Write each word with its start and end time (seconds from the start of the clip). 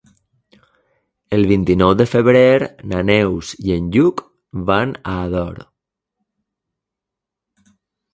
El 1.35 1.43
vint-i-nou 1.49 1.91
de 1.99 2.07
febrer 2.13 2.45
na 2.93 3.01
Neus 3.09 3.51
i 3.65 3.75
en 3.75 3.91
Lluc 3.97 4.23
van 4.71 4.95
a 5.13 5.13
Ador. 5.27 5.61